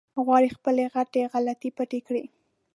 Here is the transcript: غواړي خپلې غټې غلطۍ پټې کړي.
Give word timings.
غواړي 0.25 0.49
خپلې 0.57 0.83
غټې 0.93 1.21
غلطۍ 1.33 1.69
پټې 1.77 1.99
کړي. 2.07 2.23